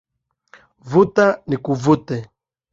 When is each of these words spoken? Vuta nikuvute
Vuta 0.89 1.27
nikuvute 1.47 2.15